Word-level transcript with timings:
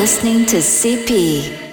listening 0.00 0.46
to 0.46 0.56
CP. 0.56 1.69